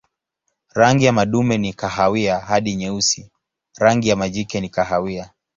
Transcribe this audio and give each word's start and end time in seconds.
Rangi 0.73 1.05
ya 1.05 1.11
madume 1.13 1.57
ni 1.57 1.73
kahawia 1.73 2.39
hadi 2.39 2.75
nyeusi, 2.75 3.31
rangi 3.77 4.09
ya 4.09 4.15
majike 4.15 4.61
ni 4.61 4.69
kahawia. 4.69 5.33